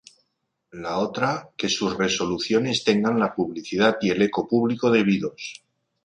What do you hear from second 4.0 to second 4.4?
y el